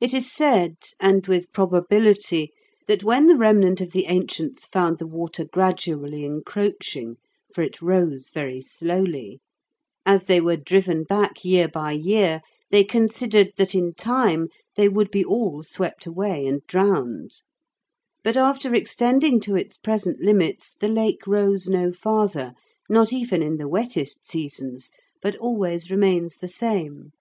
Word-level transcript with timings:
It 0.00 0.12
is 0.12 0.28
said, 0.28 0.74
and 0.98 1.24
with 1.28 1.52
probability, 1.52 2.50
that 2.88 3.04
when 3.04 3.28
the 3.28 3.36
remnant 3.36 3.80
of 3.80 3.92
the 3.92 4.06
ancients 4.06 4.66
found 4.66 4.98
the 4.98 5.06
water 5.06 5.44
gradually 5.44 6.24
encroaching 6.24 7.18
(for 7.54 7.62
it 7.62 7.80
rose 7.80 8.30
very 8.30 8.60
slowly), 8.60 9.38
as 10.04 10.24
they 10.26 10.40
were 10.40 10.56
driven 10.56 11.04
back 11.04 11.44
year 11.44 11.68
by 11.68 11.92
year, 11.92 12.40
they 12.72 12.82
considered 12.82 13.52
that 13.56 13.72
in 13.72 13.94
time 13.94 14.48
they 14.74 14.88
would 14.88 15.12
be 15.12 15.24
all 15.24 15.62
swept 15.62 16.06
away 16.06 16.44
and 16.44 16.66
drowned. 16.66 17.40
But 18.24 18.36
after 18.36 18.74
extending 18.74 19.38
to 19.42 19.54
its 19.54 19.76
present 19.76 20.22
limits 20.22 20.74
the 20.74 20.88
Lake 20.88 21.24
rose 21.24 21.68
no 21.68 21.92
farther, 21.92 22.52
not 22.88 23.12
even 23.12 23.44
in 23.44 23.58
the 23.58 23.68
wettest 23.68 24.26
seasons, 24.28 24.90
but 25.22 25.36
always 25.36 25.88
remains 25.88 26.38
the 26.38 26.48
same. 26.48 27.12